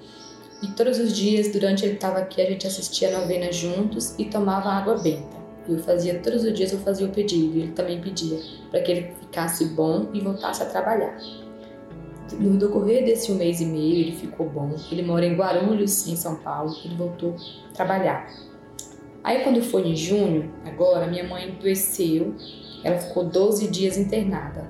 E 0.64 0.68
todos 0.70 0.98
os 0.98 1.14
dias, 1.16 1.52
durante 1.52 1.86
ele 1.86 1.94
estava 1.94 2.18
aqui, 2.18 2.42
a 2.42 2.46
gente 2.46 2.66
assistia 2.66 3.16
a 3.16 3.20
novena 3.20 3.52
juntos 3.52 4.16
e 4.18 4.26
tomava 4.26 4.70
água 4.70 4.98
benta. 4.98 5.40
Eu 5.70 5.78
fazia 5.78 6.18
todos 6.18 6.44
os 6.44 6.52
dias, 6.52 6.74
eu 6.74 6.80
fazia 6.80 7.06
o 7.06 7.12
pedido, 7.12 7.60
ele 7.60 7.74
também 7.74 8.02
pedia 8.02 8.40
para 8.72 8.82
que 8.82 8.92
ele 8.92 9.14
ficasse 9.22 9.66
bom 9.66 10.08
e 10.12 10.20
voltasse 10.20 10.64
a 10.64 10.66
trabalhar. 10.66 11.16
No 12.40 12.58
decorrer 12.58 13.06
desse 13.06 13.32
um 13.32 13.36
mês 13.36 13.62
e 13.62 13.66
meio, 13.66 14.00
ele 14.00 14.14
ficou 14.14 14.50
bom. 14.50 14.74
Ele 14.92 15.04
mora 15.04 15.26
em 15.26 15.36
Guarulhos, 15.36 16.08
em 16.08 16.16
São 16.16 16.38
Paulo. 16.38 16.76
Ele 16.84 16.96
voltou 16.96 17.36
a 17.70 17.74
trabalhar. 17.74 18.28
Aí, 19.24 19.44
quando 19.44 19.62
foi 19.62 19.88
em 19.88 19.96
junho, 19.96 20.52
agora, 20.66 21.08
minha 21.08 21.24
mãe 21.24 21.46
adoeceu. 21.46 22.36
Ela 22.84 22.98
ficou 22.98 23.24
12 23.24 23.68
dias 23.68 23.98
internada. 23.98 24.68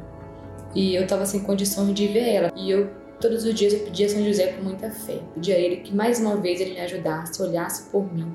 E 0.76 0.96
eu 0.96 1.04
estava 1.04 1.26
sem 1.26 1.42
condições 1.42 1.94
de 1.94 2.08
ver 2.08 2.28
ela. 2.28 2.52
E 2.56 2.70
eu, 2.70 2.90
todos 3.20 3.46
os 3.46 3.54
dias, 3.54 3.74
eu 3.74 3.80
pedia 3.80 4.06
a 4.06 4.10
São 4.10 4.24
José 4.24 4.48
com 4.54 4.64
muita 4.64 4.90
fé. 4.90 5.20
Pedia 5.34 5.56
a 5.56 5.60
ele 5.60 5.78
que 5.78 5.96
mais 5.96 6.20
uma 6.20 6.38
vez 6.38 6.60
ele 6.60 6.74
me 6.74 6.80
ajudasse, 6.80 7.42
olhasse 7.42 7.90
por 7.90 8.12
mim, 8.14 8.34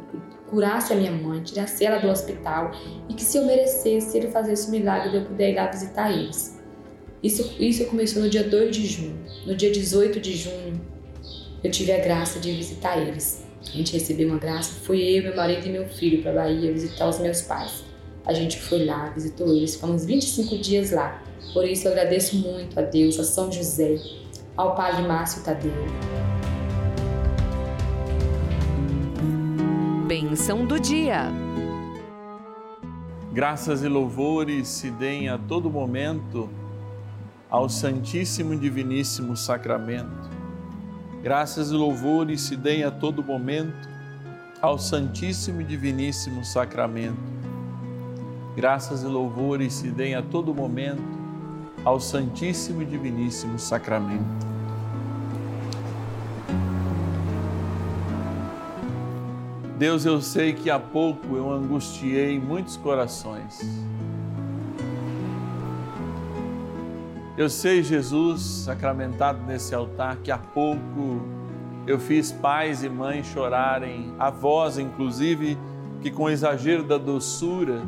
curasse 0.48 0.92
a 0.92 0.96
minha 0.96 1.12
mãe, 1.12 1.42
tirasse 1.42 1.84
ela 1.84 1.98
do 1.98 2.08
hospital 2.08 2.72
e 3.08 3.14
que 3.14 3.24
se 3.24 3.36
eu 3.38 3.44
merecesse, 3.44 4.16
ele 4.16 4.28
fazesse 4.28 4.68
o 4.68 4.70
milagre 4.70 5.10
de 5.10 5.16
eu 5.16 5.24
poder 5.24 5.52
ir 5.52 5.56
lá 5.56 5.66
visitar 5.66 6.10
eles. 6.10 6.58
Isso, 7.22 7.56
isso 7.58 7.84
começou 7.86 8.22
no 8.22 8.30
dia 8.30 8.44
2 8.44 8.74
de 8.74 8.86
junho. 8.86 9.18
No 9.46 9.54
dia 9.54 9.70
18 9.70 10.20
de 10.20 10.36
junho, 10.36 10.80
eu 11.64 11.70
tive 11.70 11.92
a 11.92 11.98
graça 11.98 12.38
de 12.38 12.52
visitar 12.52 12.98
eles. 12.98 13.45
A 13.62 13.76
gente 13.76 13.92
recebeu 13.92 14.28
uma 14.28 14.38
graça. 14.38 14.72
Fui 14.84 15.00
eu, 15.00 15.22
meu 15.22 15.36
marido 15.36 15.66
e 15.66 15.70
meu 15.70 15.86
filho 15.88 16.22
para 16.22 16.32
Bahia 16.32 16.72
visitar 16.72 17.08
os 17.08 17.18
meus 17.18 17.42
pais. 17.42 17.84
A 18.24 18.32
gente 18.32 18.58
foi 18.60 18.84
lá, 18.84 19.10
visitou 19.10 19.54
eles, 19.54 19.74
ficamos 19.74 20.04
25 20.04 20.58
dias 20.58 20.90
lá. 20.90 21.22
Por 21.52 21.64
isso 21.64 21.86
eu 21.86 21.92
agradeço 21.92 22.36
muito 22.36 22.78
a 22.78 22.82
Deus, 22.82 23.18
a 23.18 23.24
São 23.24 23.50
José, 23.50 23.98
ao 24.56 24.74
Padre 24.74 25.02
Márcio 25.02 25.42
Tadeu. 25.42 25.72
Bênção 30.06 30.66
do 30.66 30.78
dia. 30.78 31.30
Graças 33.32 33.82
e 33.82 33.88
louvores 33.88 34.66
se 34.66 34.90
deem 34.90 35.28
a 35.28 35.36
todo 35.36 35.70
momento 35.70 36.48
ao 37.50 37.68
Santíssimo 37.68 38.54
e 38.54 38.56
Diviníssimo 38.56 39.36
Sacramento. 39.36 40.35
Graças 41.26 41.72
e 41.72 41.74
louvores 41.74 42.40
se 42.42 42.54
deem 42.54 42.84
a 42.84 42.90
todo 42.92 43.20
momento 43.20 43.88
ao 44.62 44.78
Santíssimo 44.78 45.60
e 45.60 45.64
Diviníssimo 45.64 46.44
Sacramento. 46.44 47.18
Graças 48.54 49.02
e 49.02 49.06
louvores 49.06 49.74
se 49.74 49.88
deem 49.88 50.14
a 50.14 50.22
todo 50.22 50.54
momento 50.54 51.02
ao 51.84 51.98
Santíssimo 51.98 52.80
e 52.80 52.84
Diviníssimo 52.84 53.58
Sacramento. 53.58 54.46
Deus, 59.76 60.04
eu 60.04 60.22
sei 60.22 60.52
que 60.52 60.70
há 60.70 60.78
pouco 60.78 61.34
eu 61.34 61.50
angustiei 61.50 62.38
muitos 62.38 62.76
corações. 62.76 63.58
Eu 67.36 67.50
sei, 67.50 67.82
Jesus, 67.82 68.40
sacramentado 68.40 69.44
nesse 69.46 69.74
altar, 69.74 70.16
que 70.16 70.30
há 70.30 70.38
pouco 70.38 71.20
eu 71.86 71.98
fiz 71.98 72.32
pais 72.32 72.82
e 72.82 72.88
mães 72.88 73.26
chorarem, 73.26 74.10
avós, 74.18 74.78
inclusive, 74.78 75.58
que 76.00 76.10
com 76.10 76.30
exagero 76.30 76.82
da 76.82 76.96
doçura 76.96 77.82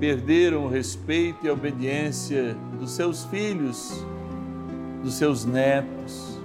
perderam 0.00 0.64
o 0.64 0.68
respeito 0.70 1.44
e 1.44 1.50
a 1.50 1.52
obediência 1.52 2.56
dos 2.80 2.92
seus 2.92 3.24
filhos, 3.26 4.02
dos 5.04 5.14
seus 5.14 5.44
netos. 5.44 6.40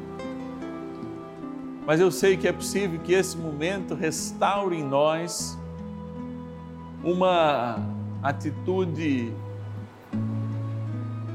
Mas 1.86 2.02
eu 2.02 2.12
sei 2.12 2.36
que 2.36 2.46
é 2.46 2.52
possível 2.52 3.00
que 3.00 3.14
esse 3.14 3.38
momento 3.38 3.96
restaure 3.96 4.76
em 4.76 4.84
nós 4.84 5.58
uma 7.02 7.80
atitude 8.22 9.34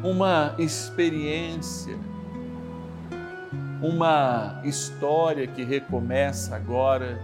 uma 0.03 0.55
experiência, 0.59 1.97
uma 3.81 4.61
história 4.65 5.47
que 5.47 5.62
recomeça 5.62 6.57
agora 6.57 7.21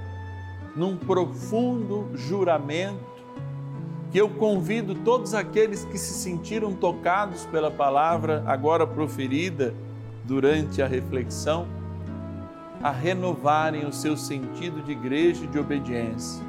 num 0.76 0.96
profundo 0.96 2.10
juramento 2.14 3.08
que 4.10 4.18
eu 4.18 4.28
convido 4.30 4.94
todos 4.94 5.34
aqueles 5.34 5.84
que 5.84 5.98
se 5.98 6.14
sentiram 6.14 6.72
tocados 6.72 7.44
pela 7.46 7.70
palavra 7.70 8.42
agora 8.46 8.86
proferida 8.86 9.74
durante 10.24 10.80
a 10.80 10.86
reflexão 10.86 11.66
a 12.82 12.90
renovarem 12.90 13.84
o 13.86 13.92
seu 13.92 14.16
sentido 14.16 14.82
de 14.82 14.92
igreja 14.92 15.44
e 15.44 15.48
de 15.48 15.58
obediência, 15.58 16.44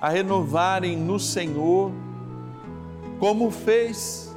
a 0.00 0.08
renovarem 0.08 0.96
no 0.96 1.18
Senhor, 1.18 1.90
como 3.18 3.50
fez 3.50 4.27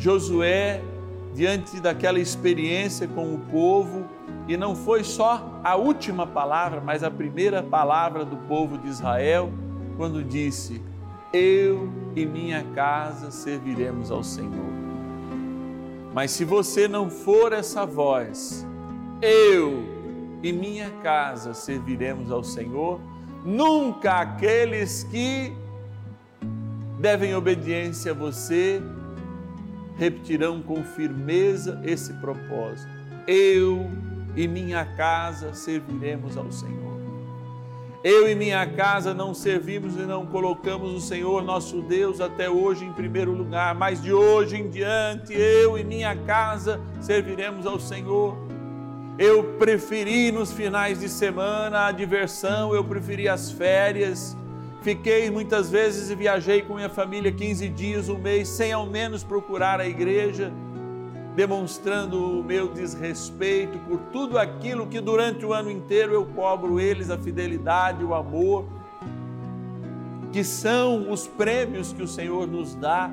Josué, 0.00 0.80
diante 1.34 1.78
daquela 1.78 2.18
experiência 2.18 3.06
com 3.06 3.34
o 3.34 3.38
povo, 3.38 4.06
e 4.48 4.56
não 4.56 4.74
foi 4.74 5.04
só 5.04 5.60
a 5.62 5.76
última 5.76 6.26
palavra, 6.26 6.80
mas 6.80 7.04
a 7.04 7.10
primeira 7.10 7.62
palavra 7.62 8.24
do 8.24 8.34
povo 8.48 8.78
de 8.78 8.88
Israel, 8.88 9.52
quando 9.98 10.24
disse: 10.24 10.80
Eu 11.34 11.92
e 12.16 12.24
minha 12.24 12.64
casa 12.74 13.30
serviremos 13.30 14.10
ao 14.10 14.24
Senhor. 14.24 14.70
Mas 16.14 16.30
se 16.30 16.46
você 16.46 16.88
não 16.88 17.10
for 17.10 17.52
essa 17.52 17.84
voz, 17.84 18.66
eu 19.20 19.84
e 20.42 20.50
minha 20.50 20.88
casa 21.02 21.52
serviremos 21.52 22.32
ao 22.32 22.42
Senhor, 22.42 22.98
nunca 23.44 24.14
aqueles 24.14 25.04
que 25.04 25.52
devem 26.98 27.34
obediência 27.34 28.12
a 28.12 28.14
você 28.14 28.82
repetirão 30.00 30.62
com 30.62 30.82
firmeza 30.82 31.78
esse 31.84 32.14
propósito. 32.14 32.90
Eu 33.26 33.90
e 34.34 34.48
minha 34.48 34.82
casa 34.96 35.52
serviremos 35.52 36.38
ao 36.38 36.50
Senhor. 36.50 36.98
Eu 38.02 38.26
e 38.30 38.34
minha 38.34 38.66
casa 38.66 39.12
não 39.12 39.34
servimos 39.34 39.96
e 39.96 40.06
não 40.06 40.24
colocamos 40.24 40.94
o 40.94 41.00
Senhor 41.02 41.42
nosso 41.42 41.82
Deus 41.82 42.18
até 42.18 42.48
hoje 42.48 42.86
em 42.86 42.92
primeiro 42.94 43.32
lugar, 43.32 43.74
mas 43.74 44.00
de 44.00 44.10
hoje 44.10 44.56
em 44.56 44.70
diante 44.70 45.34
eu 45.34 45.76
e 45.76 45.84
minha 45.84 46.16
casa 46.16 46.80
serviremos 46.98 47.66
ao 47.66 47.78
Senhor. 47.78 48.38
Eu 49.18 49.44
preferi 49.58 50.32
nos 50.32 50.50
finais 50.50 51.00
de 51.00 51.10
semana 51.10 51.88
a 51.88 51.92
diversão, 51.92 52.74
eu 52.74 52.82
preferi 52.82 53.28
as 53.28 53.52
férias, 53.52 54.34
Fiquei 54.82 55.30
muitas 55.30 55.70
vezes 55.70 56.08
e 56.08 56.14
viajei 56.14 56.62
com 56.62 56.74
minha 56.74 56.88
família 56.88 57.30
15 57.30 57.68
dias, 57.68 58.08
um 58.08 58.16
mês, 58.16 58.48
sem 58.48 58.72
ao 58.72 58.86
menos 58.86 59.22
procurar 59.22 59.78
a 59.78 59.86
igreja, 59.86 60.50
demonstrando 61.36 62.40
o 62.40 62.42
meu 62.42 62.66
desrespeito 62.66 63.78
por 63.80 63.98
tudo 64.10 64.38
aquilo 64.38 64.86
que 64.86 64.98
durante 64.98 65.44
o 65.44 65.52
ano 65.52 65.70
inteiro 65.70 66.14
eu 66.14 66.24
cobro 66.24 66.80
eles 66.80 67.10
a 67.10 67.18
fidelidade, 67.18 68.02
o 68.02 68.14
amor, 68.14 68.64
que 70.32 70.42
são 70.42 71.10
os 71.10 71.26
prêmios 71.26 71.92
que 71.92 72.02
o 72.02 72.08
Senhor 72.08 72.46
nos 72.46 72.74
dá 72.74 73.10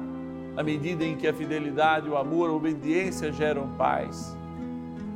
à 0.55 0.63
medida 0.63 1.03
em 1.03 1.17
que 1.17 1.27
a 1.27 1.33
fidelidade, 1.33 2.09
o 2.09 2.15
amor, 2.15 2.49
a 2.49 2.53
obediência 2.53 3.29
geram 3.31 3.67
paz. 3.77 4.35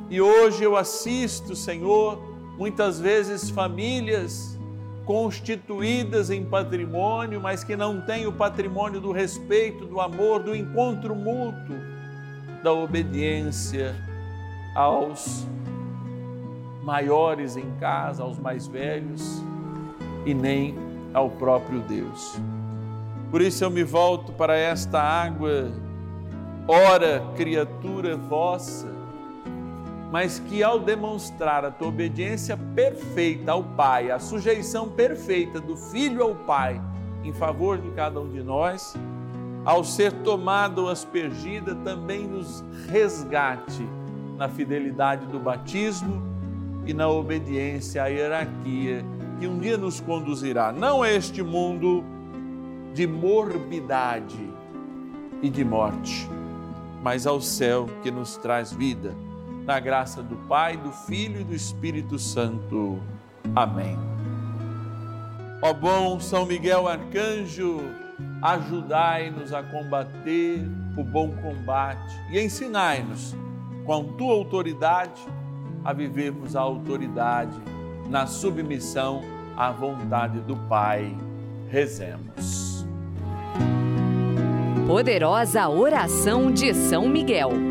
E 0.10 0.20
hoje 0.20 0.64
eu 0.66 0.76
assisto, 0.76 1.56
Senhor, 1.56 2.22
muitas 2.58 3.00
vezes 3.00 3.50
famílias 3.50 4.60
constituídas 5.06 6.30
em 6.30 6.44
patrimônio, 6.46 7.42
mas 7.42 7.64
que 7.64 7.76
não 7.76 8.02
têm 8.02 8.28
o 8.28 8.34
patrimônio 8.34 9.02
do 9.02 9.12
respeito, 9.12 9.86
do 9.86 10.00
amor, 10.00 10.44
do 10.44 10.56
encontro 10.56 11.16
mútuo, 11.16 11.76
da 12.64 12.72
obediência 12.72 13.96
aos 14.76 15.48
maiores 16.84 17.58
em 17.58 17.70
casa, 17.80 18.24
aos 18.24 18.38
mais 18.38 18.68
velhos 18.68 19.44
e 20.26 20.34
nem 20.34 20.76
ao 21.14 21.30
próprio 21.30 21.80
Deus. 21.82 22.40
Por 23.30 23.42
isso 23.42 23.64
eu 23.64 23.70
me 23.70 23.84
volto 23.84 24.32
para 24.34 24.56
esta 24.58 25.02
água, 25.02 25.72
ora, 26.68 27.24
criatura 27.36 28.16
vossa, 28.18 28.91
mas 30.12 30.40
que 30.40 30.62
ao 30.62 30.78
demonstrar 30.78 31.64
a 31.64 31.72
tua 31.72 31.88
obediência 31.88 32.58
perfeita 32.76 33.54
ao 33.54 33.64
Pai, 33.64 34.12
a 34.12 34.20
sujeição 34.20 34.90
perfeita 34.90 35.62
do 35.62 35.78
Filho 35.78 36.22
ao 36.22 36.36
Pai, 36.36 36.82
em 37.24 37.32
favor 37.32 37.78
de 37.78 37.90
cada 37.92 38.20
um 38.20 38.30
de 38.30 38.44
nós, 38.44 38.94
ao 39.64 39.86
ser 39.86 40.12
tomado 40.12 40.90
aspergida, 40.90 41.74
também 41.76 42.28
nos 42.28 42.62
resgate 42.90 43.88
na 44.38 44.50
fidelidade 44.50 45.26
do 45.28 45.40
batismo 45.40 46.22
e 46.86 46.94
na 46.94 47.08
obediência 47.08 48.04
à 48.04 48.08
hierarquia 48.08 49.06
que 49.40 49.48
um 49.48 49.60
dia 49.60 49.78
nos 49.78 50.02
conduzirá, 50.02 50.74
não 50.74 51.02
a 51.02 51.12
este 51.12 51.42
mundo 51.42 52.04
de 52.94 53.08
morbidade 53.08 54.50
e 55.42 55.50
de 55.50 55.64
morte, 55.64 56.28
mas 57.02 57.26
ao 57.26 57.40
céu 57.40 57.88
que 58.04 58.12
nos 58.12 58.36
traz 58.36 58.74
vida, 58.74 59.16
na 59.66 59.80
graça 59.80 60.22
do 60.22 60.36
Pai, 60.48 60.78
do 60.78 60.92
Filho 60.92 61.42
e 61.42 61.44
do 61.44 61.56
Espírito 61.56 62.18
Santo. 62.18 63.00
Amém. 63.56 63.98
Ó 65.62 65.74
bom 65.74 66.20
São 66.20 66.46
Miguel 66.46 66.88
Arcanjo, 66.88 67.82
ajudai-nos 68.42 69.54
a 69.54 69.62
combater 69.62 70.68
o 70.98 71.04
bom 71.04 71.32
combate 71.38 72.16
e 72.32 72.40
ensinai-nos, 72.40 73.36
com 73.86 74.04
tua 74.14 74.34
autoridade, 74.34 75.22
a 75.84 75.94
vivermos 75.94 76.56
a 76.56 76.62
autoridade 76.62 77.60
na 78.10 78.28
submissão 78.28 79.22
à 79.56 79.72
vontade 79.72 80.40
do 80.42 80.56
Pai. 80.56 81.16
Rezemos. 81.70 82.86
Poderosa 84.88 85.70
oração 85.70 86.52
de 86.52 86.74
São 86.74 87.08
Miguel. 87.08 87.71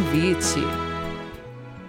Convite. 0.00 0.60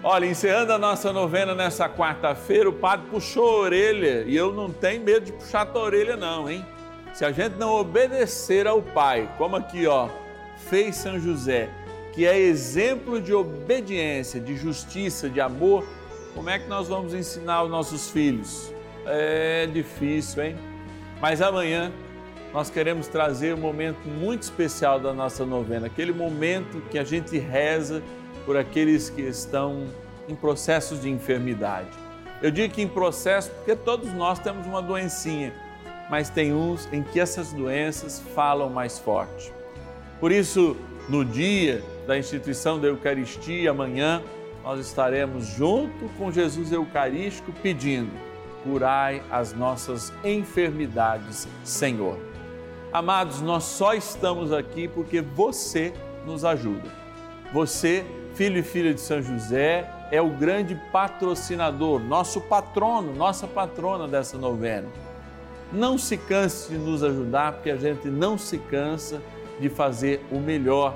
Olha, 0.04 0.26
encerrando 0.26 0.74
a 0.74 0.78
nossa 0.78 1.14
novena 1.14 1.56
nessa 1.56 1.88
quarta-feira, 1.88 2.68
o 2.68 2.74
padre 2.74 3.08
puxou 3.10 3.48
a 3.48 3.60
orelha 3.62 4.26
e 4.28 4.36
eu 4.36 4.52
não 4.52 4.70
tenho 4.70 5.02
medo 5.02 5.28
de 5.28 5.32
puxar 5.32 5.62
a 5.62 5.66
tua 5.66 5.84
orelha, 5.84 6.18
não, 6.18 6.50
hein? 6.50 6.66
Se 7.14 7.24
a 7.24 7.32
gente 7.32 7.56
não 7.56 7.72
obedecer 7.72 8.68
ao 8.68 8.82
Pai, 8.82 9.34
como 9.38 9.56
aqui, 9.56 9.88
ó, 9.88 10.10
fez 10.70 10.98
São 10.98 11.18
José, 11.18 11.70
que 12.12 12.26
é 12.26 12.38
exemplo 12.38 13.22
de 13.22 13.34
obediência, 13.34 14.42
de 14.42 14.58
justiça, 14.58 15.30
de 15.30 15.40
amor, 15.40 15.88
como 16.36 16.50
é 16.50 16.60
que 16.60 16.68
nós 16.68 16.90
vamos 16.90 17.14
ensinar 17.14 17.56
aos 17.56 17.70
nossos 17.70 18.10
filhos? 18.10 18.74
É 19.06 19.70
difícil, 19.72 20.44
hein? 20.44 20.58
Mas 21.22 21.42
amanhã 21.42 21.94
nós 22.54 22.70
queremos 22.70 23.08
trazer 23.08 23.54
um 23.54 23.60
momento 23.60 24.08
muito 24.08 24.44
especial 24.44 25.00
da 25.00 25.14
nossa 25.14 25.46
novena, 25.46 25.88
aquele 25.88 26.12
momento 26.12 26.82
que 26.90 27.00
a 27.00 27.04
gente 27.04 27.38
reza 27.38 28.04
por 28.46 28.58
aqueles 28.58 29.10
que 29.10 29.22
estão 29.22 29.86
em 30.28 30.36
processos 30.36 31.02
de 31.02 31.10
enfermidade. 31.10 31.90
Eu 32.42 32.52
digo 32.52 32.74
que 32.74 32.82
em 32.82 32.88
processo 32.88 33.52
porque 33.52 33.76
todos 33.76 34.12
nós 34.14 34.40
temos 34.40 34.66
uma 34.66 34.82
doencinha, 34.82 35.54
mas 36.10 36.30
tem 36.30 36.54
uns 36.54 36.90
em 36.92 37.04
que 37.04 37.20
essas 37.20 37.54
doenças 37.54 38.22
falam 38.36 38.70
mais 38.70 39.00
forte. 39.00 39.54
Por 40.20 40.32
isso, 40.32 40.76
no 41.08 41.24
dia 41.24 41.84
da 42.06 42.18
instituição 42.18 42.80
da 42.80 42.88
Eucaristia, 42.88 43.72
amanhã, 43.72 44.22
nós 44.64 44.80
estaremos 44.80 45.46
junto 45.46 46.10
com 46.18 46.32
Jesus 46.32 46.72
Eucarístico 46.72 47.54
pedindo: 47.64 48.12
curai 48.64 49.24
as 49.32 49.54
nossas 49.54 50.12
enfermidades, 50.24 51.48
Senhor. 51.64 52.31
Amados, 52.94 53.40
nós 53.42 53.64
só 53.64 53.94
estamos 53.94 54.52
aqui 54.52 54.86
porque 54.86 55.22
você 55.22 55.94
nos 56.26 56.44
ajuda. 56.44 56.90
Você, 57.54 58.04
filho 58.36 58.58
e 58.58 58.64
filha 58.64 58.94
de 58.94 59.00
São 59.00 59.22
José, 59.22 59.90
é 60.12 60.22
o 60.22 60.30
grande 60.30 60.76
patrocinador, 60.92 62.02
nosso 62.02 62.42
patrono, 62.42 63.16
nossa 63.16 63.48
patrona 63.48 64.10
dessa 64.10 64.38
novena. 64.38 64.90
Não 65.72 65.98
se 65.98 66.18
canse 66.18 66.72
de 66.74 66.78
nos 66.78 67.02
ajudar, 67.02 67.54
porque 67.54 67.72
a 67.72 67.78
gente 67.78 68.10
não 68.10 68.38
se 68.38 68.58
cansa 68.58 69.22
de 69.58 69.70
fazer 69.70 70.26
o 70.30 70.38
melhor, 70.38 70.94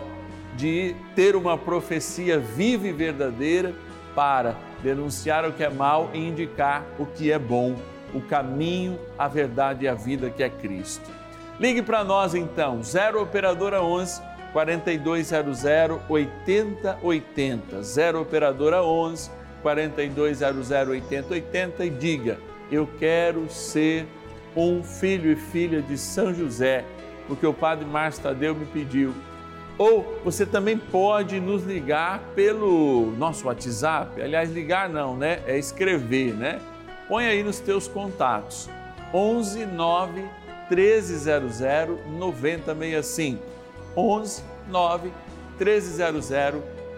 de 0.57 0.93
ter 1.15 1.33
uma 1.33 1.57
profecia 1.57 2.37
viva 2.37 2.89
e 2.89 2.91
verdadeira 2.91 3.73
para 4.13 4.57
denunciar 4.83 5.45
o 5.45 5.53
que 5.53 5.63
é 5.63 5.69
mal 5.69 6.09
e 6.13 6.27
indicar 6.27 6.85
o 6.99 7.05
que 7.05 7.31
é 7.31 7.39
bom, 7.39 7.73
o 8.13 8.19
caminho, 8.19 8.99
a 9.17 9.29
verdade 9.29 9.85
e 9.85 9.87
a 9.87 9.93
vida 9.93 10.29
que 10.29 10.43
é 10.43 10.49
Cristo. 10.49 11.24
Ligue 11.59 11.81
para 11.81 12.03
nós 12.03 12.35
então, 12.35 12.83
0 12.83 13.21
operadora 13.21 13.81
11 13.81 14.21
4200 14.53 15.63
8080, 16.09 17.83
0 17.83 18.21
operadora 18.21 18.83
11 18.83 19.31
4200 19.61 20.71
8080 20.71 21.85
e 21.85 21.89
diga: 21.89 22.37
eu 22.71 22.87
quero 22.99 23.49
ser 23.49 24.05
um 24.55 24.83
filho 24.83 25.31
e 25.31 25.35
filha 25.35 25.81
de 25.81 25.97
São 25.97 26.33
José 26.33 26.85
porque 27.27 27.45
o 27.45 27.53
Padre 27.53 27.85
Márcio 27.85 28.23
Tadeu 28.23 28.55
me 28.55 28.65
pediu. 28.65 29.13
Ou 29.77 30.19
você 30.23 30.45
também 30.45 30.77
pode 30.77 31.39
nos 31.39 31.63
ligar 31.63 32.19
pelo 32.33 33.11
nosso 33.17 33.47
WhatsApp. 33.47 34.21
Aliás, 34.21 34.51
ligar 34.51 34.87
não, 34.87 35.17
né? 35.17 35.41
É 35.45 35.57
escrever, 35.57 36.33
né? 36.33 36.61
Põe 37.09 37.25
aí 37.25 37.43
nos 37.43 37.59
teus 37.59 37.87
contatos. 37.87 38.69
11 39.13 39.65
9 39.65 40.23
1300 40.69 41.59
9065. 42.17 43.39
11 43.95 44.43
9 44.69 45.11
1300 45.57 46.29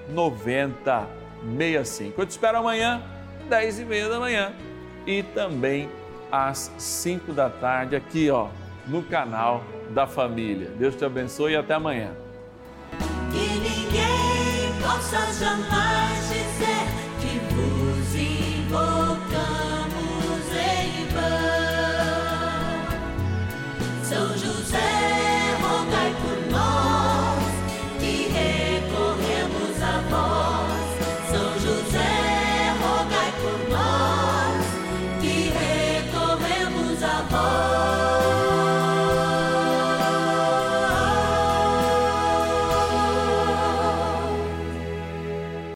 9065. 0.10 2.22
Eu 2.22 2.26
te 2.26 2.32
espero 2.32 2.58
amanhã, 2.58 3.02
10 3.50 3.80
e 3.80 3.86
meia 3.86 4.10
da 4.10 4.20
manhã 4.20 4.54
e 5.06 5.24
também 5.24 5.90
às 6.32 6.72
5 6.78 7.34
da 7.34 7.50
tarde 7.50 7.96
aqui, 7.96 8.30
ó, 8.30 8.48
no 8.88 9.04
canal 9.04 9.64
da 9.90 10.08
família. 10.08 10.72
Deus 10.78 10.96
te 10.96 11.06
abençoe 11.06 11.54
e 11.54 11.56
até 11.56 11.74
amanhã. 11.74 12.12